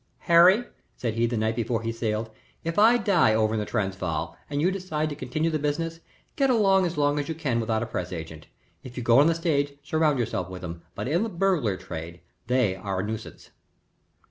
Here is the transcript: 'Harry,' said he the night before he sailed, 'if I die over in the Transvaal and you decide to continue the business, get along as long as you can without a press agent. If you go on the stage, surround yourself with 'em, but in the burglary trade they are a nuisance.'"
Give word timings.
'Harry,' 0.21 0.65
said 0.97 1.13
he 1.13 1.27
the 1.27 1.37
night 1.37 1.55
before 1.55 1.83
he 1.83 1.91
sailed, 1.91 2.31
'if 2.63 2.79
I 2.79 2.97
die 2.97 3.35
over 3.35 3.53
in 3.53 3.59
the 3.59 3.67
Transvaal 3.67 4.35
and 4.49 4.59
you 4.59 4.71
decide 4.71 5.09
to 5.09 5.15
continue 5.15 5.51
the 5.51 5.59
business, 5.59 5.99
get 6.35 6.49
along 6.49 6.87
as 6.87 6.97
long 6.97 7.19
as 7.19 7.29
you 7.29 7.35
can 7.35 7.59
without 7.59 7.83
a 7.83 7.85
press 7.85 8.11
agent. 8.11 8.47
If 8.83 8.97
you 8.97 9.03
go 9.03 9.19
on 9.19 9.27
the 9.27 9.35
stage, 9.35 9.73
surround 9.83 10.17
yourself 10.17 10.49
with 10.49 10.63
'em, 10.63 10.81
but 10.95 11.07
in 11.07 11.21
the 11.21 11.29
burglary 11.29 11.77
trade 11.77 12.21
they 12.47 12.75
are 12.75 13.01
a 13.01 13.03
nuisance.'" 13.03 13.51